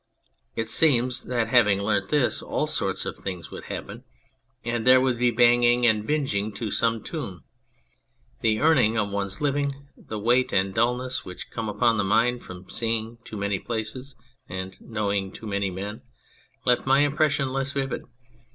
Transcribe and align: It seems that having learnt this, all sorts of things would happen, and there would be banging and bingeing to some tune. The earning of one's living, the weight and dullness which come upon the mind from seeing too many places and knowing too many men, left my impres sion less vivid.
It 0.55 0.67
seems 0.67 1.25
that 1.25 1.49
having 1.49 1.79
learnt 1.79 2.09
this, 2.09 2.41
all 2.41 2.65
sorts 2.65 3.05
of 3.05 3.15
things 3.19 3.51
would 3.51 3.65
happen, 3.65 4.03
and 4.65 4.87
there 4.87 4.99
would 4.99 5.19
be 5.19 5.29
banging 5.29 5.85
and 5.85 6.07
bingeing 6.07 6.53
to 6.55 6.71
some 6.71 7.03
tune. 7.03 7.41
The 8.39 8.61
earning 8.61 8.97
of 8.97 9.11
one's 9.11 9.41
living, 9.41 9.89
the 9.95 10.17
weight 10.17 10.51
and 10.53 10.73
dullness 10.73 11.23
which 11.23 11.51
come 11.51 11.69
upon 11.69 11.97
the 11.99 12.03
mind 12.03 12.41
from 12.41 12.67
seeing 12.67 13.19
too 13.23 13.37
many 13.37 13.59
places 13.59 14.15
and 14.49 14.75
knowing 14.81 15.31
too 15.31 15.45
many 15.45 15.69
men, 15.69 16.01
left 16.65 16.87
my 16.87 17.07
impres 17.07 17.29
sion 17.29 17.53
less 17.53 17.71
vivid. 17.73 18.03